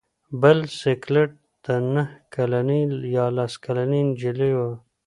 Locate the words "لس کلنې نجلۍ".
3.37-4.51